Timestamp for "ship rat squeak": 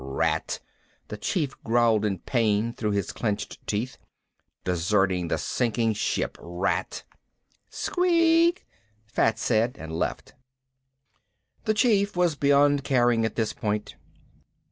5.93-8.65